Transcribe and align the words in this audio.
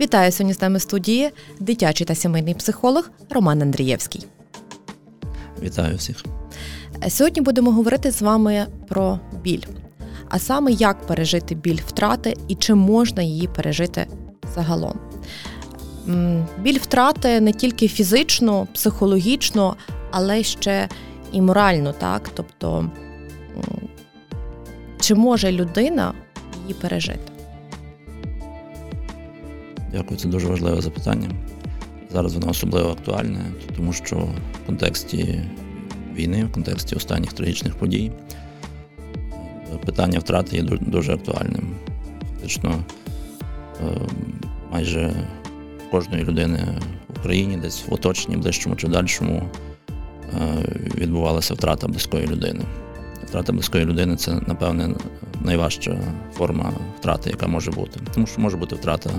Вітаю 0.00 0.32
сьогодні 0.32 0.54
з 0.54 0.62
нами 0.62 0.78
в 0.78 0.82
студії 0.82 1.30
дитячий 1.60 2.06
та 2.06 2.14
сімейний 2.14 2.54
психолог 2.54 3.10
Роман 3.30 3.62
Андрієвський. 3.62 4.26
Вітаю 5.62 5.96
всіх. 5.96 6.24
Сьогодні 7.08 7.42
будемо 7.42 7.72
говорити 7.72 8.10
з 8.10 8.22
вами 8.22 8.66
про 8.88 9.20
біль, 9.42 9.62
а 10.28 10.38
саме 10.38 10.72
як 10.72 11.06
пережити 11.06 11.54
біль 11.54 11.80
втрати 11.86 12.36
і 12.48 12.54
чи 12.54 12.74
можна 12.74 13.22
її 13.22 13.48
пережити 13.48 14.06
загалом. 14.54 14.98
Біль 16.60 16.78
втрати 16.78 17.40
не 17.40 17.52
тільки 17.52 17.88
фізично, 17.88 18.66
психологічно, 18.74 19.76
але 20.10 20.42
ще 20.42 20.88
і 21.32 21.40
морально, 21.40 21.92
так? 21.92 22.30
Тобто, 22.34 22.90
чи 25.00 25.14
може 25.14 25.52
людина 25.52 26.14
її 26.62 26.74
пережити? 26.74 27.37
Дякую, 29.98 30.20
це 30.20 30.28
дуже 30.28 30.48
важливе 30.48 30.80
запитання. 30.80 31.30
Зараз 32.12 32.34
воно 32.34 32.50
особливо 32.50 32.90
актуальне, 32.90 33.40
тому 33.76 33.92
що 33.92 34.16
в 34.16 34.66
контексті 34.66 35.42
війни, 36.14 36.44
в 36.44 36.52
контексті 36.52 36.96
останніх 36.96 37.32
трагічних 37.32 37.74
подій 37.74 38.12
питання 39.84 40.18
втрати 40.18 40.56
є 40.56 40.62
дуже 40.62 41.14
актуальним. 41.14 41.76
Фактично, 42.34 42.84
е, 43.80 44.00
майже 44.72 45.12
кожної 45.90 46.24
людини 46.24 46.58
в 47.08 47.18
Україні, 47.18 47.56
десь 47.56 47.84
в 47.88 47.94
оточенні, 47.94 48.36
ближчому 48.36 48.76
чи 48.76 48.88
дальшому, 48.88 49.42
е, 50.34 50.64
відбувалася 50.94 51.54
втрата 51.54 51.88
близької 51.88 52.26
людини. 52.26 52.64
Втрата 53.24 53.52
близької 53.52 53.84
людини 53.84 54.16
це, 54.16 54.40
напевне, 54.46 54.94
найважча 55.40 55.98
форма 56.32 56.72
втрати, 56.98 57.30
яка 57.30 57.46
може 57.46 57.70
бути. 57.70 58.00
Тому 58.14 58.26
що 58.26 58.40
може 58.40 58.56
бути 58.56 58.74
втрата 58.74 59.10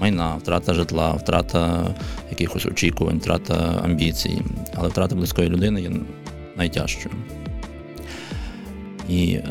майна, 0.00 0.34
втрата 0.34 0.74
житла, 0.74 1.12
втрата 1.12 1.94
якихось 2.30 2.66
очікувань, 2.66 3.18
втрата 3.18 3.80
амбіцій. 3.84 4.42
Але 4.74 4.88
втрата 4.88 5.14
близької 5.14 5.48
людини 5.48 5.82
є 5.82 5.92
найтяжчою. 6.56 7.14
І 9.08 9.34
е, 9.34 9.44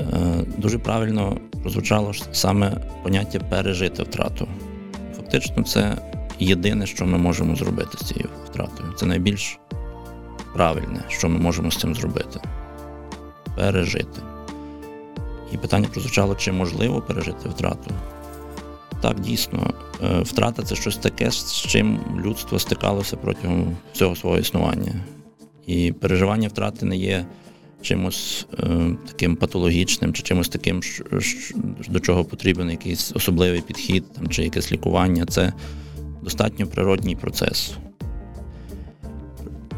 дуже 0.58 0.80
правильно 0.80 1.38
прозвучало 1.62 2.14
саме 2.32 2.78
поняття 3.04 3.40
пережити 3.40 4.04
втрату. 4.04 4.48
Фактично, 5.18 5.64
це 5.64 5.98
єдине, 6.40 6.86
що 6.86 7.06
ми 7.06 7.18
можемо 7.18 7.56
зробити 7.56 7.98
з 7.98 8.08
цією 8.08 8.30
втратою. 8.46 8.94
Це 8.94 9.06
найбільш 9.06 9.60
правильне, 10.54 11.04
що 11.08 11.30
ми 11.30 11.40
можемо 11.40 11.72
з 11.72 11.78
цим 11.78 11.96
зробити 11.96 12.40
пережити. 13.56 14.33
І 15.54 15.58
питання 15.58 15.88
прозвучало, 15.88 16.36
чи 16.36 16.52
можливо 16.52 17.02
пережити 17.02 17.50
втрату. 17.50 17.92
Так, 19.02 19.20
дійсно, 19.20 19.74
е, 20.04 20.22
втрата 20.22 20.64
це 20.64 20.76
щось 20.76 20.98
таке, 20.98 21.32
з 21.32 21.54
чим 21.54 22.00
людство 22.26 22.60
стикалося 22.60 23.18
протягом 23.18 23.78
всього 23.94 24.16
свого 24.16 24.38
існування. 24.38 24.94
І 25.68 25.92
переживання 25.92 26.48
втрати 26.48 26.86
не 26.86 26.98
є 26.98 27.26
чимось 27.82 28.46
е, 28.60 28.96
таким 29.08 29.36
патологічним, 29.36 30.14
чи 30.14 30.24
чимось 30.24 30.50
таким, 30.50 30.82
до 31.90 32.00
чого 32.00 32.26
потрібен 32.26 32.70
якийсь 32.70 33.12
особливий 33.16 33.62
підхід 33.62 34.14
там, 34.14 34.28
чи 34.28 34.44
якесь 34.44 34.72
лікування. 34.72 35.26
Це 35.26 35.54
достатньо 36.22 36.68
природній 36.68 37.16
процес. 37.16 37.74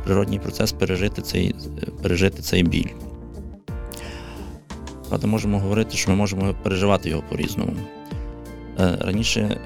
Природній 0.04 0.40
процес 0.40 0.72
пережити 0.72 1.22
цей, 1.22 1.56
пережити 2.02 2.42
цей 2.42 2.64
біль. 2.64 2.90
Правда, 5.10 5.28
можемо 5.28 5.60
говорити, 5.60 5.98
що 5.98 6.12
ми 6.12 6.18
можемо 6.18 6.54
переживати 6.64 7.10
його 7.10 7.24
по-різному. 7.30 7.74
Е, 8.80 8.98
раніше 9.02 9.58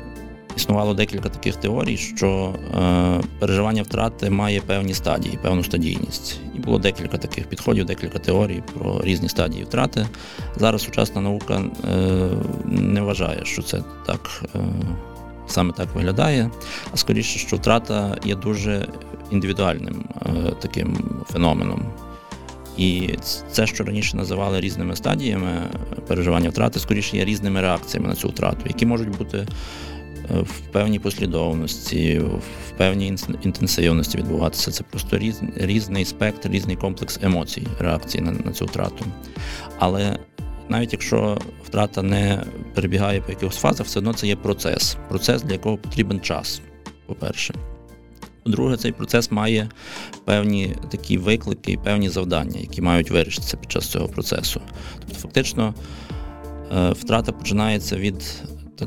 існувало 0.57 0.93
декілька 0.93 1.29
таких 1.29 1.55
теорій, 1.55 1.97
що 1.97 2.55
е, 2.77 3.21
переживання 3.39 3.83
втрати 3.83 4.29
має 4.29 4.61
певні 4.61 4.93
стадії, 4.93 5.39
певну 5.41 5.63
стадійність. 5.63 6.39
І 6.55 6.59
було 6.59 6.79
декілька 6.79 7.17
таких 7.17 7.47
підходів, 7.47 7.85
декілька 7.85 8.19
теорій 8.19 8.63
про 8.73 9.01
різні 9.01 9.30
стадії 9.30 9.64
втрати. 9.64 10.08
Зараз 10.55 10.83
сучасна 10.83 11.21
наука 11.21 11.61
е, 11.64 12.30
не 12.65 13.02
вважає, 13.02 13.45
що 13.45 13.61
це 13.61 13.83
так 14.05 14.43
саме 15.47 15.73
так 15.73 15.95
виглядає, 15.95 16.52
а 16.93 16.97
скоріше, 16.97 17.39
що 17.39 17.55
втрата 17.55 18.17
є 18.25 18.35
дуже 18.35 18.87
індивідуальним 19.31 20.03
таким 20.61 20.97
феноменом. 21.30 21.85
І 22.79 23.09
це, 23.51 23.67
що 23.67 23.83
раніше 23.83 24.17
називали 24.17 24.59
різними 24.59 24.95
стадіями 24.95 25.61
переживання 26.07 26.49
втрати, 26.49 26.79
скоріше 26.79 27.17
є 27.17 27.25
різними 27.25 27.61
реакціями 27.61 28.07
на 28.07 28.15
цю 28.15 28.29
втрату, 28.29 28.61
які 28.65 28.85
можуть 28.85 29.17
бути 29.17 29.37
е, 29.37 29.47
в 30.39 30.59
певній 30.71 30.99
послідовності, 30.99 32.19
в 32.19 32.77
певній 32.77 33.15
інтенсивності 33.43 34.17
відбуватися. 34.17 34.71
Це 34.71 34.83
просто 34.83 35.17
різ, 35.17 35.41
різний 35.55 36.05
спектр, 36.05 36.49
різний 36.49 36.75
комплекс 36.75 37.19
емоцій, 37.21 37.67
реакції 37.79 38.23
на, 38.23 38.31
на 38.31 38.51
цю 38.51 38.65
втрату. 38.65 39.05
Але 39.79 40.19
навіть 40.69 40.93
якщо 40.93 41.37
втрата 41.63 42.01
не 42.01 42.43
перебігає 42.75 43.21
по 43.21 43.31
якихось 43.31 43.57
фазах, 43.57 43.87
все 43.87 43.99
одно 43.99 44.13
це 44.13 44.27
є 44.27 44.35
процес. 44.35 44.97
Процес, 45.09 45.43
для 45.43 45.53
якого 45.53 45.77
потрібен 45.77 46.19
час, 46.19 46.61
по-перше. 47.05 47.53
По-друге, 48.49 48.77
цей 48.77 48.92
процес 48.92 49.32
має 49.32 49.70
певні 50.26 50.76
такі 50.92 51.17
виклики 51.17 51.71
і 51.71 51.77
певні 51.77 52.10
завдання, 52.10 52.60
які 52.60 52.82
мають 52.82 53.11
вирішитися 53.11 53.58
під 53.58 53.71
час 53.71 53.87
цього 53.87 54.08
процесу. 54.08 54.61
Тобто, 54.99 55.15
фактично, 55.15 55.73
е, 56.77 56.92
втрата 56.92 57.32
починається 57.32 57.95
від 57.95 58.43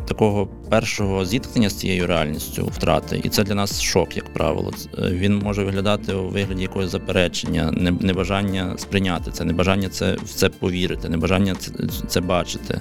такого 0.08 0.46
першого 0.46 1.24
зіткнення 1.24 1.70
з 1.70 1.74
цією 1.74 2.06
реальністю 2.06 2.66
втрати, 2.66 3.20
і 3.24 3.28
це 3.28 3.44
для 3.44 3.54
нас 3.54 3.82
шок, 3.82 4.16
як 4.16 4.32
правило. 4.32 4.72
Е, 4.98 5.10
він 5.10 5.38
може 5.38 5.64
виглядати 5.64 6.14
у 6.14 6.28
вигляді 6.28 6.62
якогось 6.62 6.90
заперечення, 6.90 7.70
небажання 8.00 8.74
сприйняти 8.78 9.30
це, 9.30 9.44
небажання 9.44 9.88
це 9.88 10.14
в 10.14 10.28
це 10.28 10.48
повірити, 10.48 11.08
небажання 11.08 11.54
це, 11.54 11.72
це 12.08 12.20
бачити, 12.20 12.80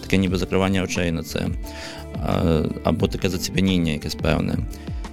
таке 0.00 0.16
ніби 0.16 0.36
закривання 0.36 0.82
очей 0.82 1.12
на 1.12 1.22
це, 1.22 1.48
або 2.84 3.08
таке 3.08 3.28
заціпеніння 3.28 3.92
якесь 3.92 4.14
певне. 4.14 4.56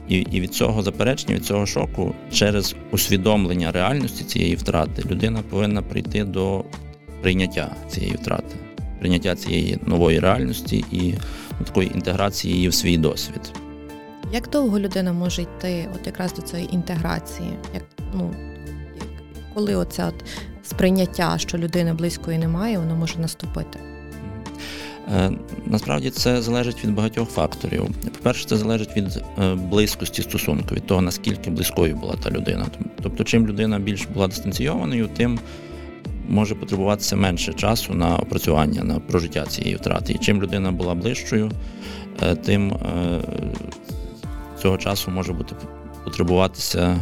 І 0.09 0.18
і 0.18 0.41
від 0.41 0.53
цього 0.53 0.84
заперечення, 0.84 1.35
від 1.35 1.45
цього 1.45 1.66
шоку, 1.66 2.16
через 2.31 2.75
усвідомлення 2.91 3.72
реальності 3.72 4.23
цієї 4.23 4.56
втрати, 4.56 5.03
людина 5.12 5.41
повинна 5.50 5.81
прийти 5.81 6.23
до 6.23 6.66
прийняття 7.22 7.75
цієї 7.90 8.13
втрати, 8.13 8.56
прийняття 9.00 9.35
цієї 9.35 9.79
нової 9.85 10.19
реальності 10.19 10.85
і 10.91 11.13
такої 11.66 11.91
інтеграції 11.94 12.53
її 12.53 12.69
в 12.69 12.73
свій 12.73 12.97
досвід. 12.97 13.51
Як 14.34 14.50
довго 14.50 14.79
людина 14.79 15.13
може 15.13 15.41
йти 15.41 15.90
от 15.95 16.07
якраз 16.07 16.34
до 16.34 16.41
цієї 16.41 16.75
інтеграції? 16.75 17.50
Як, 17.74 17.84
ну, 18.13 18.34
Коли 19.53 19.75
оце 19.75 20.06
от 20.06 20.25
сприйняття, 20.63 21.38
що 21.38 21.57
людини 21.57 21.94
близької 21.94 22.38
немає, 22.38 22.78
воно 22.78 22.95
може 22.95 23.19
наступити? 23.19 23.79
Е, 25.16 25.31
насправді 25.66 26.09
це 26.09 26.41
залежить 26.41 26.84
від 26.84 26.95
багатьох 26.95 27.29
факторів. 27.29 27.88
По-перше, 28.18 28.47
це 28.47 28.57
залежить 28.57 28.97
від 28.97 29.23
е, 29.44 29.56
близькості 29.56 30.22
стосунку, 30.22 30.75
від 30.75 30.85
того, 30.85 31.01
наскільки 31.01 31.50
близькою 31.50 31.95
була 31.95 32.16
та 32.23 32.29
людина. 32.31 32.66
Тобто, 33.01 33.23
чим 33.23 33.47
людина 33.47 33.79
більш 33.79 34.06
була 34.06 34.28
дистанційованою, 34.28 35.09
тим 35.18 35.40
може 36.29 36.56
потребуватися 36.56 37.16
менше 37.16 37.53
часу 37.53 37.94
на 37.94 38.18
опрацювання, 38.18 38.84
на 38.84 39.00
прожиття 39.00 39.45
цієї 39.45 39.75
втрати. 39.75 40.13
І 40.13 40.18
чим 40.18 40.41
людина 40.41 40.72
була 40.72 40.95
ближчою, 40.95 41.51
е, 42.22 42.35
тим 42.35 42.74
цього 44.62 44.78
часу 44.78 45.12
може 45.12 45.34
бути 45.34 45.56
потребуватися 46.03 46.97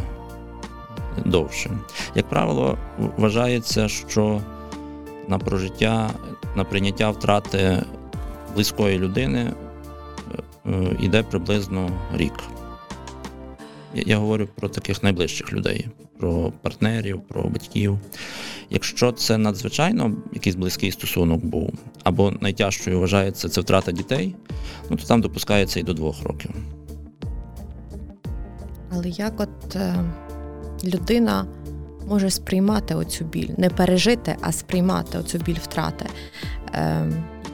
довше. 1.24 1.70
Як 2.14 2.28
правило, 2.28 2.78
вважається, 3.16 3.88
що 3.88 4.40
на 5.28 5.38
прожиття, 5.38 6.10
на 6.56 6.64
прийняття 6.64 7.10
втрати 7.10 7.82
близької 8.56 8.98
людини 8.98 9.52
йде 11.00 11.22
приблизно 11.22 11.90
рік. 12.14 12.32
Я 13.94 14.18
говорю 14.18 14.48
про 14.54 14.68
таких 14.68 15.02
найближчих 15.02 15.52
людей, 15.52 15.88
про 16.18 16.52
партнерів, 16.62 17.20
про 17.28 17.42
батьків. 17.42 17.98
Якщо 18.70 19.12
це 19.12 19.38
надзвичайно 19.38 20.16
якийсь 20.32 20.56
близький 20.56 20.92
стосунок 20.92 21.44
був, 21.44 21.72
або 22.04 22.32
найтяжчою 22.40 23.00
вважається 23.00 23.48
це 23.48 23.60
втрата 23.60 23.92
дітей, 23.92 24.34
ну 24.90 24.96
то 24.96 25.04
там 25.06 25.20
допускається 25.20 25.80
і 25.80 25.82
до 25.82 25.94
двох 25.94 26.22
років. 26.22 26.50
Але 28.90 29.08
як 29.08 29.40
от 29.40 29.76
е, 29.76 29.94
людина 30.84 31.46
може 32.08 32.30
сприймати 32.30 32.94
оцю 32.94 33.24
біль, 33.24 33.50
не 33.56 33.70
пережити, 33.70 34.36
а 34.40 34.52
сприймати 34.52 35.18
оцю 35.18 35.38
біль 35.38 35.58
втрати? 35.62 36.06
Е, 36.74 37.06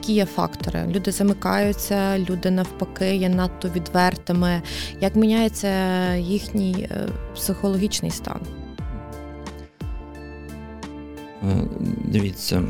які 0.03 0.13
є 0.13 0.25
фактори? 0.25 0.85
Люди 0.87 1.11
замикаються, 1.11 2.19
люди 2.19 2.51
навпаки 2.51 3.15
є 3.15 3.29
надто 3.29 3.69
відвертими. 3.69 4.61
Як 5.01 5.15
міняється 5.15 5.69
їхній 6.15 6.87
е, 6.91 7.07
психологічний 7.35 8.11
стан? 8.11 8.41
Е, 11.43 11.67
дивіться, 12.05 12.63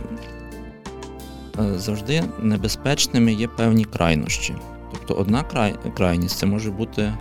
е, 1.59 1.80
завжди 1.80 2.24
небезпечними 2.39 3.33
є 3.33 3.47
певні 3.47 3.86
крайнощі. 3.86 4.56
Тобто 4.91 5.13
одна 5.13 5.44
край, 5.44 5.75
крайність 5.97 6.38
це 6.38 6.45
може 6.45 6.71
бути 6.71 7.13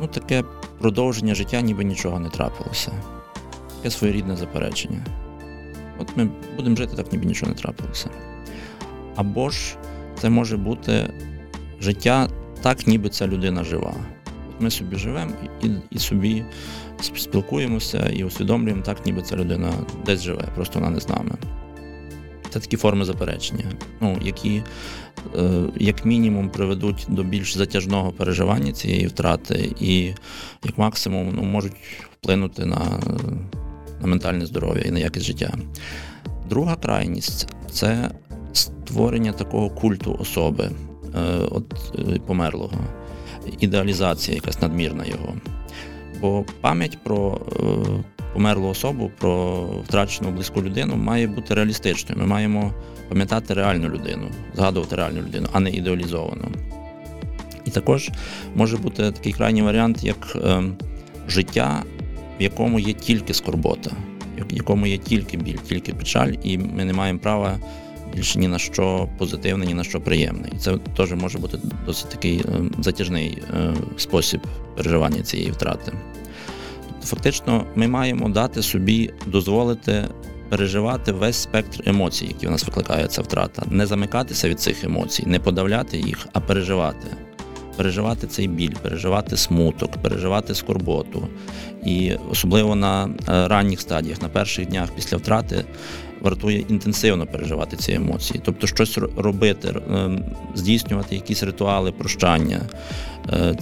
ну, 0.00 0.06
таке 0.06 0.44
продовження 0.78 1.34
життя, 1.34 1.60
ніби 1.60 1.84
нічого 1.84 2.20
не 2.20 2.28
трапилося. 2.28 2.92
Таке 3.76 3.90
своєрідне 3.90 4.36
заперечення. 4.36 5.06
От 5.98 6.16
ми 6.16 6.28
будемо 6.56 6.76
жити, 6.76 6.96
так 6.96 7.12
ніби 7.12 7.24
нічого 7.24 7.52
не 7.52 7.58
трапилося. 7.58 8.10
Або 9.16 9.50
ж 9.50 9.76
це 10.20 10.30
може 10.30 10.56
бути 10.56 11.10
життя 11.80 12.28
так, 12.62 12.86
ніби 12.86 13.08
ця 13.08 13.26
людина 13.26 13.64
жива. 13.64 13.94
Ми 14.60 14.70
собі 14.70 14.96
живемо 14.96 15.32
і, 15.62 15.68
і 15.90 15.98
собі 15.98 16.44
спілкуємося 17.00 18.08
і 18.08 18.24
усвідомлюємо 18.24 18.82
так, 18.82 19.06
ніби 19.06 19.22
ця 19.22 19.36
людина 19.36 19.72
десь 20.06 20.22
живе, 20.22 20.44
просто 20.54 20.78
вона 20.78 20.90
не 20.90 21.00
з 21.00 21.08
нами. 21.08 21.30
Це 22.50 22.60
такі 22.60 22.76
форми 22.76 23.04
заперечення, 23.04 23.64
ну, 24.00 24.18
які, 24.22 24.62
е, 25.36 25.62
як 25.76 26.04
мінімум, 26.04 26.50
приведуть 26.50 27.06
до 27.08 27.22
більш 27.22 27.56
затяжного 27.56 28.12
переживання 28.12 28.72
цієї 28.72 29.06
втрати, 29.06 29.72
і 29.80 30.04
як 30.64 30.78
максимум 30.78 31.32
ну, 31.34 31.42
можуть 31.42 31.72
вплинути 32.12 32.66
на, 32.66 33.00
на 34.00 34.06
ментальне 34.06 34.46
здоров'я 34.46 34.82
і 34.82 34.90
на 34.90 34.98
якість 34.98 35.26
життя. 35.26 35.54
Друга 36.48 36.76
крайність 36.76 37.48
це 37.70 38.10
створення 38.52 39.32
такого 39.32 39.70
культу 39.70 40.16
особи, 40.20 40.64
е, 40.64 41.18
от 41.50 41.74
е, 41.98 42.18
померлого, 42.26 42.78
ідеалізація 43.60 44.34
якась 44.34 44.62
надмірна 44.62 45.04
його. 45.04 45.34
Бо 46.20 46.44
пам'ять 46.60 46.98
про 47.04 47.40
померлу 48.32 48.68
особу, 48.68 49.10
про 49.18 49.62
втрачену 49.84 50.30
близьку 50.30 50.62
людину 50.62 50.96
має 50.96 51.26
бути 51.26 51.54
реалістичною. 51.54 52.20
Ми 52.20 52.26
маємо 52.26 52.72
пам'ятати 53.08 53.54
реальну 53.54 53.88
людину, 53.88 54.30
згадувати 54.54 54.96
реальну 54.96 55.20
людину, 55.20 55.48
а 55.52 55.60
не 55.60 55.70
ідеалізовану. 55.70 56.48
І 57.64 57.70
також 57.70 58.10
може 58.54 58.76
бути 58.76 59.12
такий 59.12 59.32
крайній 59.32 59.62
варіант, 59.62 60.04
як 60.04 60.36
е, 60.36 60.62
життя, 61.28 61.82
в 62.40 62.42
якому 62.42 62.78
є 62.78 62.92
тільки 62.92 63.34
скорбота, 63.34 63.90
в 64.50 64.52
якому 64.52 64.86
є 64.86 64.98
тільки 64.98 65.36
біль, 65.36 65.56
тільки 65.56 65.94
печаль, 65.94 66.32
і 66.42 66.58
ми 66.58 66.84
не 66.84 66.92
маємо 66.92 67.18
права 67.18 67.58
більше 68.14 68.38
ні 68.38 68.48
на 68.48 68.58
що 68.58 69.08
позитивне, 69.18 69.66
ні 69.66 69.74
на 69.74 69.84
що 69.84 70.00
приємне. 70.00 70.48
І 70.52 70.58
це 70.58 70.76
теж 70.96 71.12
може 71.12 71.38
бути 71.38 71.58
досить 71.86 72.08
такий 72.08 72.38
е, 72.38 72.44
затяжний 72.78 73.38
е, 73.54 73.74
спосіб 73.96 74.40
переживання 74.76 75.22
цієї 75.22 75.50
втрати. 75.50 75.92
Фактично, 77.04 77.66
ми 77.74 77.88
маємо 77.88 78.28
дати 78.28 78.62
собі 78.62 79.10
дозволити 79.26 80.08
переживати 80.48 81.12
весь 81.12 81.36
спектр 81.36 81.82
емоцій, 81.86 82.26
які 82.26 82.46
в 82.46 82.50
нас 82.50 82.66
викликає 82.66 83.06
ця 83.06 83.22
втрата, 83.22 83.62
не 83.70 83.86
замикатися 83.86 84.48
від 84.48 84.60
цих 84.60 84.84
емоцій, 84.84 85.26
не 85.26 85.38
подавляти 85.38 85.98
їх, 85.98 86.28
а 86.32 86.40
переживати. 86.40 87.06
Переживати 87.76 88.26
цей 88.26 88.48
біль, 88.48 88.74
переживати 88.82 89.36
смуток, 89.36 89.90
переживати 90.02 90.54
скорботу. 90.54 91.28
І 91.84 92.12
особливо 92.30 92.74
на 92.74 93.04
е, 93.04 93.48
ранніх 93.48 93.80
стадіях, 93.80 94.22
на 94.22 94.28
перших 94.28 94.66
днях 94.66 94.90
після 94.94 95.16
втрати, 95.16 95.64
вартує 96.20 96.64
інтенсивно 96.68 97.26
переживати 97.26 97.76
ці 97.76 97.92
емоції, 97.92 98.40
тобто 98.44 98.66
щось 98.66 98.98
робити, 99.16 99.74
ем, 99.94 100.24
здійснювати 100.54 101.14
якісь 101.14 101.42
ритуали 101.42 101.92
прощання, 101.92 102.60
е, 103.32 103.54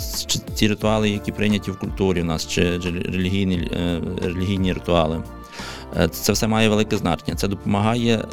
ці 0.54 0.68
ритуали, 0.68 1.10
які 1.10 1.32
прийняті 1.32 1.70
в 1.70 1.78
культурі 1.78 2.20
в 2.20 2.24
нас, 2.24 2.46
чи 2.46 2.78
релігійні, 3.04 3.56
е, 3.56 4.00
релігійні 4.22 4.72
ритуали. 4.72 5.22
Е, 5.96 6.08
це 6.08 6.32
все 6.32 6.46
має 6.46 6.68
велике 6.68 6.96
значення. 6.96 7.36
Це 7.36 7.48
допомагає 7.48 8.24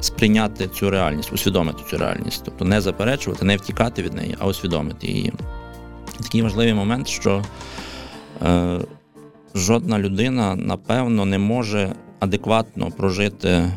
сприйняти 0.00 0.68
цю 0.68 0.90
реальність, 0.90 1.32
усвідомити 1.32 1.82
цю 1.90 1.98
реальність, 1.98 2.42
тобто 2.44 2.64
не 2.64 2.80
заперечувати, 2.80 3.44
не 3.44 3.56
втікати 3.56 4.02
від 4.02 4.14
неї, 4.14 4.36
а 4.38 4.46
усвідомити 4.46 5.06
її. 5.06 5.32
Такий 6.22 6.42
важливий 6.42 6.74
момент, 6.74 7.08
що 7.08 7.42
жодна 9.54 9.98
людина, 9.98 10.56
напевно, 10.56 11.24
не 11.24 11.38
може 11.38 11.94
адекватно 12.20 12.90
прожити 12.90 13.48
е, 13.48 13.70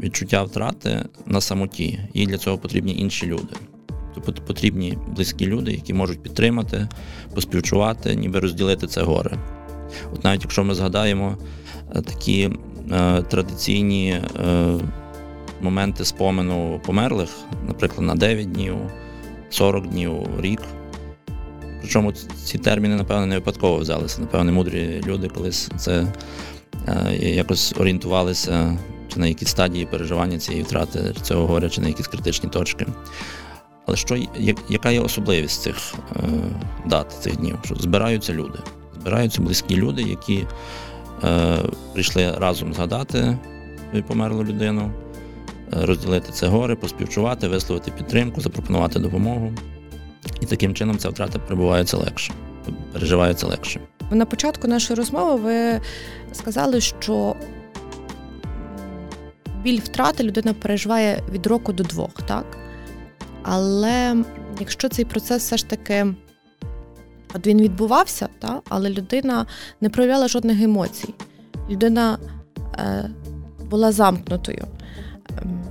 відчуття 0.00 0.42
втрати 0.42 1.04
на 1.26 1.40
самоті. 1.40 2.00
Їй 2.14 2.26
для 2.26 2.38
цього 2.38 2.58
потрібні 2.58 2.98
інші 2.98 3.26
люди. 3.26 3.54
Тобто 4.14 4.42
потрібні 4.42 4.98
близькі 5.08 5.46
люди, 5.46 5.72
які 5.72 5.94
можуть 5.94 6.22
підтримати, 6.22 6.88
поспівчувати, 7.34 8.14
ніби 8.14 8.40
розділити 8.40 8.86
це 8.86 9.02
горе. 9.02 9.38
От 10.14 10.24
навіть 10.24 10.42
якщо 10.42 10.64
ми 10.64 10.74
згадаємо 10.74 11.36
е, 11.96 12.02
такі 12.02 12.50
е, 12.92 13.22
традиційні 13.22 14.10
е, 14.10 14.74
моменти 15.60 16.04
спомену 16.04 16.80
померлих, 16.86 17.30
наприклад, 17.68 18.06
на 18.06 18.14
9 18.14 18.52
днів, 18.52 18.76
40 19.50 19.86
днів, 19.86 20.12
рік. 20.40 20.60
Причому 21.80 22.12
ці 22.44 22.58
терміни, 22.58 22.96
напевно, 22.96 23.26
не 23.26 23.34
випадково 23.34 23.78
взялися. 23.78 24.20
Напевно, 24.20 24.52
мудрі 24.52 25.02
люди 25.06 25.28
колись 25.28 25.70
це 25.76 26.06
Е, 26.88 27.16
якось 27.16 27.74
орієнтувалися 27.78 28.78
чи 29.12 29.20
на 29.20 29.26
якісь 29.26 29.48
стадії 29.48 29.86
переживання 29.86 30.38
цієї 30.38 30.64
втрати 30.64 31.14
цього 31.22 31.46
горя, 31.46 31.68
чи 31.68 31.80
на 31.80 31.88
якісь 31.88 32.08
критичні 32.08 32.50
точки. 32.50 32.86
Але 33.86 33.96
що, 33.96 34.16
яка 34.68 34.90
є 34.90 35.00
особливість 35.00 35.62
цих 35.62 35.94
е, 36.16 36.20
дат, 36.86 37.12
цих 37.22 37.36
днів? 37.36 37.58
Що 37.64 37.74
збираються 37.74 38.32
люди, 38.32 38.58
збираються 39.00 39.42
близькі 39.42 39.76
люди, 39.76 40.02
які 40.02 40.46
е, 41.24 41.56
прийшли 41.92 42.34
разом 42.38 42.74
згадати 42.74 43.38
померлу 44.06 44.44
людину, 44.44 44.92
розділити 45.72 46.32
це 46.32 46.46
горе, 46.46 46.74
поспівчувати, 46.74 47.48
висловити 47.48 47.90
підтримку, 47.90 48.40
запропонувати 48.40 48.98
допомогу. 48.98 49.52
І 50.40 50.46
таким 50.46 50.74
чином 50.74 50.98
ця 50.98 51.08
втрата 51.08 51.38
перебувається 51.38 51.96
легше, 51.96 52.32
переживається 52.92 53.46
легше. 53.46 53.80
На 54.10 54.26
початку 54.26 54.68
нашої 54.68 54.96
розмови 54.96 55.36
ви 55.36 55.80
сказали, 56.32 56.80
що 56.80 57.36
біль 59.62 59.80
втрати 59.80 60.22
людина 60.22 60.54
переживає 60.54 61.22
від 61.32 61.46
року 61.46 61.72
до 61.72 61.84
двох, 61.84 62.12
так? 62.26 62.58
Але 63.42 64.16
якщо 64.60 64.88
цей 64.88 65.04
процес 65.04 65.42
все 65.42 65.56
ж 65.56 65.68
таки 65.68 66.06
от 67.34 67.46
він 67.46 67.60
відбувався, 67.60 68.28
так? 68.38 68.60
але 68.68 68.90
людина 68.90 69.46
не 69.80 69.90
проявляла 69.90 70.28
жодних 70.28 70.62
емоцій, 70.62 71.14
людина 71.70 72.18
е, 72.78 73.10
була 73.70 73.92
замкнутою. 73.92 74.66
Ем, 75.42 75.64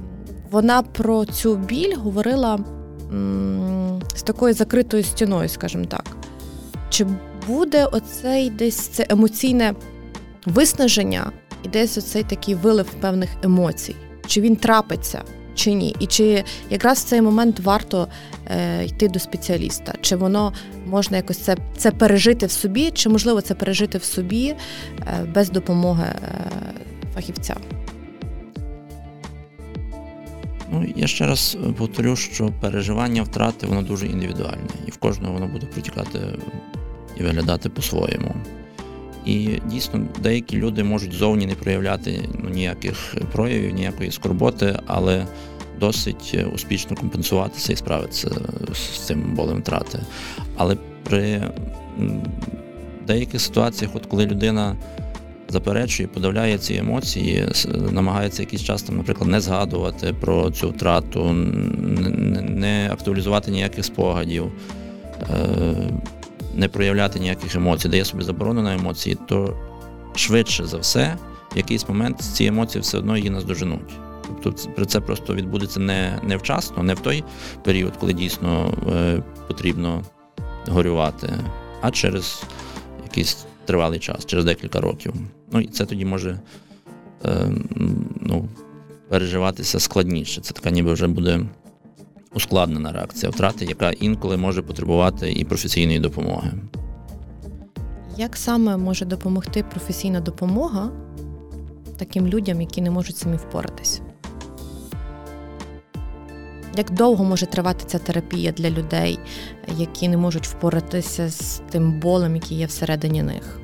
вона 0.52 0.82
про 0.82 1.26
цю 1.26 1.56
біль 1.56 1.96
говорила 1.96 2.60
м, 3.12 4.02
з 4.16 4.24
такою 4.24 4.54
закритою 4.54 5.04
стіною, 5.04 5.50
скажімо 5.50 5.86
так. 5.86 6.18
Чи 6.90 7.06
буде 7.48 7.86
оцей 7.86 8.50
десь 8.50 8.76
це 8.76 9.06
емоційне 9.10 9.76
виснаження 10.46 11.32
і 11.64 11.68
десь 11.68 11.98
оцей 11.98 12.24
такий 12.24 12.56
вилив 12.56 12.94
певних 13.02 13.30
емоцій, 13.44 13.96
чи 14.28 14.42
він 14.42 14.56
трапиться, 14.56 15.24
чи 15.60 15.74
ні, 15.74 15.96
і 16.00 16.06
чи 16.06 16.44
якраз 16.70 17.00
в 17.00 17.04
цей 17.04 17.22
момент 17.22 17.60
варто 17.60 18.08
е, 18.48 18.86
йти 18.86 19.08
до 19.08 19.20
спеціаліста, 19.20 19.94
чи 20.02 20.16
воно 20.16 20.54
можна 20.88 21.18
якось 21.18 21.38
це 21.38 21.58
це 21.78 21.92
пережити 21.92 22.46
в 22.46 22.52
собі, 22.52 22.92
чи 22.92 23.10
можливо 23.10 23.42
це 23.42 23.56
пережити 23.56 23.98
в 23.98 24.04
собі 24.04 24.48
е, 24.50 24.56
без 25.36 25.50
допомоги 25.50 26.06
е, 26.06 26.18
фахівця. 27.16 27.56
Ну, 30.72 30.94
я 30.96 31.08
ще 31.08 31.28
раз 31.28 31.58
повторю, 31.78 32.16
що 32.16 32.50
переживання 32.62 33.24
втрати 33.24 33.68
воно 33.68 33.82
дуже 33.82 34.08
індивідуальне, 34.08 34.70
і 34.88 34.92
в 34.92 34.98
кожного 34.98 35.34
воно 35.34 35.48
буде 35.48 35.66
протікати 35.66 36.20
і 37.18 37.24
виглядати 37.24 37.70
по-своєму. 37.70 38.36
І 39.30 39.62
дійсно 39.66 40.08
деякі 40.24 40.58
люди 40.58 40.84
можуть 40.84 41.14
зовні 41.14 41.46
не 41.46 41.56
проявляти 41.56 42.22
ну, 42.44 42.50
ніяких 42.50 43.16
проявів, 43.32 43.74
ніякої 43.74 44.12
скорботи, 44.12 44.80
але 44.86 45.26
досить 45.80 46.38
успішно 46.54 46.96
компенсуватися 46.96 47.74
і 47.74 47.76
справитися 47.76 48.32
з 48.74 49.00
цим 49.00 49.36
болем 49.36 49.58
втрати. 49.58 50.00
Але 50.58 50.78
при 51.04 51.44
деяких 53.08 53.42
ситуаціях, 53.42 53.96
от 53.96 54.06
коли 54.06 54.26
людина 54.26 54.76
заперечує, 55.50 56.10
подавляє 56.10 56.58
ці 56.58 56.76
емоції, 56.76 57.48
намагається 57.92 58.42
якийсь 58.42 58.64
час, 58.64 58.84
там, 58.84 58.98
наприклад, 58.98 59.30
не 59.30 59.42
згадувати 59.42 60.14
про 60.20 60.52
цю 60.52 60.70
втрату, 60.70 61.32
не 62.50 62.90
актуалізувати 62.92 63.52
ніяких 63.52 63.86
спогадів. 63.86 64.52
Не 66.56 66.68
проявляти 66.68 67.20
ніяких 67.20 67.56
емоцій, 67.56 67.90
дає 67.90 68.06
собі 68.06 68.24
заборону 68.24 68.62
на 68.62 68.74
емоції, 68.74 69.18
то 69.28 69.58
швидше 70.16 70.66
за 70.66 70.78
все, 70.78 71.18
в 71.54 71.58
якийсь 71.58 71.90
момент 71.90 72.20
ці 72.20 72.46
емоції 72.46 72.82
все 72.82 72.98
одно 72.98 73.18
її 73.18 73.30
наздоженуть. 73.30 73.92
Тобто 74.44 74.86
це 74.86 75.02
просто 75.02 75.36
відбудеться 75.36 75.80
не 75.80 76.20
не 76.24 76.38
вчасно, 76.38 76.84
не 76.84 76.94
в 76.94 77.00
той 77.00 77.24
період, 77.64 77.98
коли 77.98 78.14
дійсно 78.14 78.74
е, 78.94 79.24
потрібно 79.48 80.04
горювати, 80.68 81.34
а 81.82 81.92
через 81.92 82.44
якийсь 83.04 83.46
тривалий 83.66 84.00
час, 84.00 84.26
через 84.26 84.46
декілька 84.46 84.82
років. 84.82 85.14
Ну 85.52 85.60
і 85.60 85.68
це 85.68 85.86
тоді 85.86 86.06
може 86.06 86.40
е, 87.26 87.52
ну, 88.22 88.50
переживатися 89.10 89.80
складніше. 89.80 90.42
Це 90.42 90.54
така 90.54 90.70
ніби 90.70 90.94
вже 90.94 91.08
буде 91.08 91.40
ускладнена 92.34 92.92
реакція 92.92 93.30
втрати, 93.30 93.66
яка 93.66 93.92
інколи 93.92 94.38
може 94.38 94.62
потребувати 94.62 95.32
і 95.32 95.46
професійної 95.46 96.00
допомоги. 96.00 96.52
Як 98.18 98.38
саме 98.38 98.78
може 98.78 99.06
допомогти 99.06 99.64
професійна 99.64 100.20
допомога 100.20 100.92
таким 101.98 102.28
людям, 102.28 102.62
які 102.62 102.82
не 102.82 102.92
можуть 102.92 103.18
самі 103.18 103.38
впоратись? 103.38 104.02
Як 106.78 106.92
довго 106.92 107.24
може 107.24 107.46
тривати 107.46 107.86
ця 107.88 107.98
терапія 108.00 108.52
для 108.52 108.70
людей, 108.70 109.20
які 109.78 110.08
не 110.10 110.18
можуть 110.18 110.48
впоратися 110.48 111.30
з 111.30 111.62
тим 111.70 112.00
болем, 112.00 112.36
який 112.36 112.58
є 112.58 112.66
всередині 112.66 113.24
них? 113.24 113.60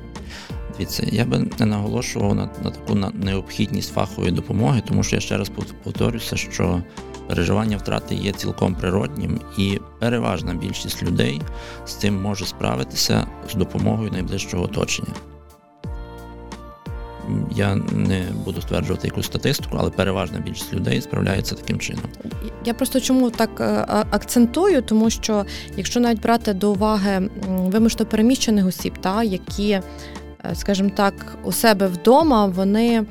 Дивіться, 0.72 1.06
я 1.12 1.24
би 1.24 1.50
не 1.58 1.66
наголошував 1.66 2.34
на, 2.34 2.50
на 2.64 2.70
таку 2.70 2.94
на 2.94 3.10
необхідність 3.10 3.92
фахової 3.92 4.32
допомоги, 4.32 4.82
тому 4.88 5.02
що 5.02 5.16
я 5.16 5.20
ще 5.20 5.36
раз 5.36 5.50
повторюся, 5.84 6.36
що 6.36 6.82
переживання 7.28 7.76
втрати 7.76 8.14
є 8.14 8.32
цілком 8.32 8.74
природнім, 8.74 9.40
і 9.58 9.80
переважна 10.00 10.54
більшість 10.54 11.02
людей 11.02 11.42
з 11.86 11.94
цим 11.94 12.22
може 12.22 12.46
справитися 12.46 13.26
з 13.50 13.54
допомогою 13.54 14.10
найближчого 14.10 14.64
оточення. 14.64 15.12
Я 17.54 17.74
не 17.92 18.24
буду 18.44 18.62
стверджувати 18.62 19.08
якусь 19.08 19.26
статистику, 19.26 19.76
але 19.80 19.90
переважна 19.90 20.38
більшість 20.38 20.74
людей 20.74 21.00
справляється 21.00 21.54
таким 21.54 21.78
чином. 21.78 22.04
Я 22.64 22.74
просто 22.74 23.00
чому 23.00 23.30
так 23.30 23.50
е, 23.60 23.86
акцентую, 24.10 24.82
тому 24.82 25.10
що 25.10 25.44
якщо 25.76 26.00
навіть 26.00 26.22
брати 26.22 26.52
до 26.52 26.72
уваги 26.72 27.30
вимушено 27.48 28.06
переміщених 28.06 28.66
осіб, 28.66 28.92
та 29.00 29.22
які, 29.22 29.70
е, 29.70 29.82
скажімо 30.54 30.90
так, 30.96 31.14
у 31.44 31.52
себе 31.52 31.86
вдома 31.86 32.46
вони 32.46 33.04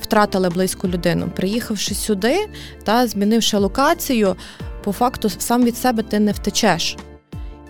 втратили 0.00 0.48
близьку 0.48 0.88
людину. 0.88 1.30
Приїхавши 1.36 1.94
сюди 1.94 2.48
та 2.84 3.06
змінивши 3.06 3.58
локацію, 3.58 4.36
по 4.84 4.92
факту 4.92 5.28
сам 5.28 5.64
від 5.64 5.76
себе 5.76 6.02
ти 6.02 6.18
не 6.18 6.32
втечеш. 6.32 6.96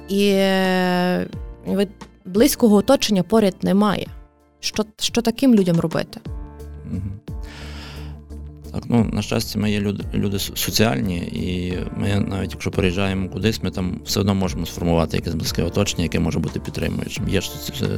І 0.09 0.33
від 1.67 1.89
близького 2.25 2.77
оточення 2.77 3.23
поряд 3.23 3.55
немає. 3.63 4.07
Що 4.61 4.85
що 4.99 5.23
таким 5.23 5.55
людям 5.55 5.81
робити? 5.81 6.21
Так, 8.73 8.83
ну 8.89 9.11
на 9.13 9.23
щастя, 9.23 9.59
ми 9.59 9.71
є 9.71 9.81
люди 9.81 10.05
люди 10.15 10.39
соціальні, 10.39 11.17
і 11.17 11.79
ми 11.97 12.21
навіть 12.29 12.53
якщо 12.53 12.71
переїжджаємо 12.71 13.29
кудись, 13.29 13.63
ми 13.63 13.71
там 13.71 14.01
все 14.05 14.21
одно 14.21 14.35
можемо 14.35 14.67
сформувати 14.67 15.17
якесь 15.17 15.35
близьке 15.35 15.63
оточення, 15.63 16.03
яке 16.03 16.21
може 16.21 16.39
бути 16.39 16.61
підтримуючим. 16.61 17.29
Є 17.29 17.41
ж 17.41 17.51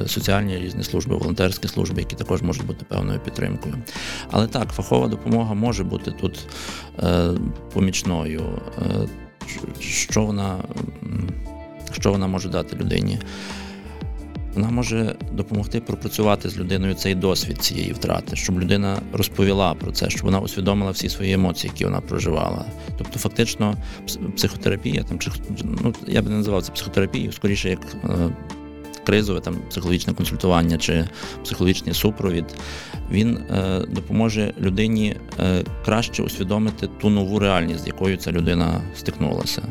соціальні 0.07 0.59
різні 0.59 0.85
служби, 0.85 1.17
волонтерські 1.17 1.69
служби, 1.69 2.01
які 2.01 2.17
також 2.17 2.43
можуть 2.43 2.67
бути 2.67 2.85
певною 2.85 3.21
підтримкою. 3.21 3.75
Але 4.31 4.47
так, 4.47 4.69
фахова 4.73 5.09
допомога 5.09 5.55
може 5.55 5.85
бути 5.85 6.11
тут 6.11 6.47
е, 6.99 7.31
помічною. 7.73 8.43
Е, 8.79 9.09
що 9.81 10.25
вона, 10.25 10.59
що 11.93 12.13
вона 12.13 12.27
може 12.27 12.49
дати 12.49 12.77
людині? 12.77 13.19
Вона 14.55 14.71
може 14.71 15.15
допомогти 15.33 15.81
пропрацювати 15.81 16.49
з 16.49 16.59
людиною 16.59 16.95
цей 16.95 17.15
досвід 17.15 17.59
цієї 17.59 17.93
втрати, 17.93 18.37
щоб 18.37 18.61
людина 18.61 18.99
розповіла 19.13 19.75
про 19.75 19.93
це, 19.93 20.11
щоб 20.11 20.23
вона 20.23 20.41
усвідомила 20.41 20.91
всі 20.91 21.09
свої 21.09 21.33
емоції, 21.33 21.71
які 21.73 21.85
вона 21.85 22.01
проживала. 22.01 22.65
Тобто, 22.99 23.19
фактично, 23.19 23.77
психотерапія, 24.37 25.03
там 25.03 25.19
ну, 25.65 25.95
я 26.07 26.23
би 26.23 26.31
не 26.31 26.37
називав 26.37 26.63
це 26.63 26.73
психотерапією, 26.73 27.33
скоріше 27.33 27.69
як 27.69 27.81
е, 28.05 28.09
кризове 29.05 29.41
там 29.41 29.57
психологічне 29.71 30.15
консультування 30.15 30.79
чи 30.79 31.09
психологічний 31.45 31.95
супровід, 31.95 32.45
він 33.11 33.37
е, 33.37 33.81
допоможе 33.89 34.55
людині 34.61 35.17
е, 35.39 35.65
краще 35.85 36.23
усвідомити 36.23 36.89
ту 37.01 37.11
нову 37.11 37.39
реальність, 37.39 37.85
з 37.85 37.87
якою 37.87 38.17
ця 38.17 38.33
людина 38.33 38.81
стикнулася. 38.97 39.63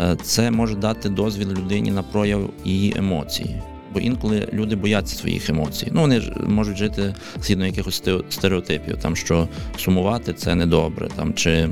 Е, 0.00 0.16
це 0.22 0.50
може 0.50 0.74
дати 0.74 1.08
дозвіл 1.08 1.50
людині 1.50 1.90
на 1.90 2.02
прояв 2.02 2.50
її 2.64 2.94
емоцій 2.96 3.62
бо 3.94 4.00
інколи 4.00 4.48
люди 4.52 4.76
бояться 4.76 5.16
своїх 5.16 5.50
емоцій. 5.50 5.88
Ну 5.92 6.00
вони 6.00 6.20
ж 6.20 6.32
можуть 6.48 6.76
жити 6.76 7.14
згідно 7.42 7.66
якихось 7.66 8.02
стереотипів, 8.30 8.96
там 8.96 9.16
що 9.16 9.48
сумувати 9.76 10.32
це 10.32 10.54
недобре, 10.54 11.08
там 11.16 11.34
чи. 11.34 11.68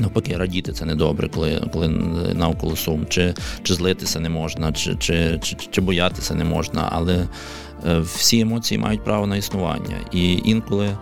Навпаки, 0.00 0.36
радіти 0.36 0.72
це 0.72 0.84
недобре, 0.84 1.28
коли 1.28 1.62
коли 1.72 1.88
навколо 2.34 2.76
сум, 2.76 3.06
чи 3.08 3.34
чи 3.62 3.74
злитися 3.74 4.20
не 4.20 4.28
можна, 4.28 4.72
чи 4.72 4.94
чи, 4.94 5.38
чи, 5.42 5.56
чи 5.70 5.80
боятися 5.80 6.34
не 6.34 6.44
можна. 6.44 6.88
Але 6.92 7.28
е, 7.86 7.98
всі 7.98 8.40
емоції 8.40 8.78
мають 8.78 9.04
право 9.04 9.26
на 9.26 9.36
існування. 9.36 9.96
І 10.12 10.40
інколи 10.44 10.96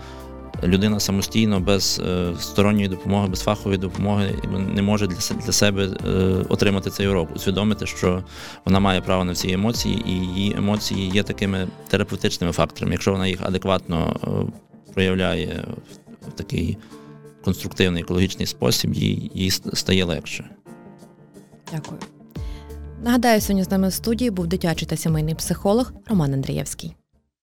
людина 0.62 1.00
самостійно 1.00 1.61
без 1.61 2.00
е, 2.07 2.33
сторонньої 2.40 2.88
допомоги, 2.88 3.29
без 3.29 3.40
фахової 3.40 3.79
допомоги 3.79 4.35
не 4.75 4.83
може 4.83 5.07
для 5.47 5.52
себе 5.52 5.85
е, 5.85 6.11
отримати 6.49 6.90
цей 6.90 7.09
урок, 7.09 7.37
усвідомити, 7.37 7.87
що 7.87 8.25
вона 8.64 8.81
має 8.81 9.00
право 9.00 9.25
на 9.25 9.33
всі 9.33 9.52
емоції, 9.52 10.02
і 10.07 10.12
її 10.12 10.55
емоції 10.57 11.11
є 11.11 11.23
такими 11.23 11.69
терапевтичними 11.88 12.52
факторами. 12.52 12.93
Якщо 12.93 13.12
вона 13.12 13.26
їх 13.26 13.43
адекватно 13.43 14.17
е, 14.25 14.93
проявляє 14.95 15.64
в 16.29 16.33
такий 16.33 16.79
конструктивний 17.45 18.02
екологічний 18.02 18.47
спосіб, 18.47 18.95
їй, 18.95 19.31
їй 19.35 19.50
стає 19.50 20.05
легше. 20.05 20.50
Дякую. 21.73 22.00
Нагадаю, 23.02 23.40
сьогодні 23.40 23.64
з 23.64 23.71
нами 23.71 23.88
в 23.88 23.93
студії 23.93 24.31
був 24.31 24.47
дитячий 24.47 24.88
та 24.88 24.97
сімейний 24.97 25.35
психолог 25.35 25.93
Роман 26.07 26.35
Андрієвський. 26.35 26.95